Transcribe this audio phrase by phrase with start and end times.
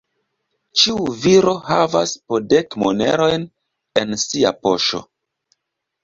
[0.83, 3.45] Ĉiu viro havas po dek monerojn
[4.01, 5.03] en sia poŝo.